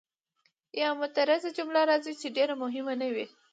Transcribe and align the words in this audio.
یا 0.81 0.89
معترضه 0.99 1.49
جمله 1.57 1.81
راځي 1.89 2.13
چې 2.21 2.27
ډېره 2.37 2.53
مهمه 2.63 2.93
نه 3.01 3.07
وي. 3.13 3.25